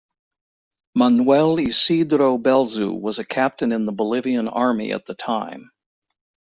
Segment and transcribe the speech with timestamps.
[0.95, 5.69] Manuel Isidro Belzu was a captain in the Bolivian Army at the time.